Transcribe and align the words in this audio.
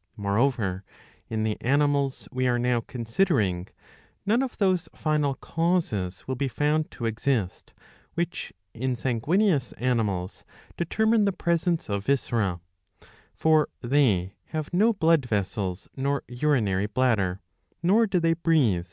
^ 0.00 0.02
Moreover, 0.16 0.82
in 1.28 1.42
the 1.44 1.60
animals 1.60 2.26
we 2.32 2.46
are 2.48 2.58
now 2.58 2.80
considering, 2.80 3.68
none 4.24 4.40
of 4.42 4.56
those 4.56 4.88
final 4.94 5.34
causes 5.34 6.26
will 6.26 6.36
be 6.36 6.48
found 6.48 6.90
to 6.92 7.04
exist, 7.04 7.74
which, 8.14 8.50
in 8.72 8.96
sanguineous 8.96 9.72
animals, 9.72 10.42
determine 10.78 11.26
the 11.26 11.32
presence 11.32 11.90
of 11.90 12.06
viscera. 12.06 12.60
For' 13.34 13.68
they 13.82 14.32
have 14.56 14.72
no 14.72 14.94
blood 14.94 15.26
vessels 15.26 15.86
nor 15.96 16.22
urinary 16.28 16.86
bladder, 16.86 17.42
nor 17.82 18.06
do 18.06 18.20
they 18.20 18.32
breathe. 18.32 18.88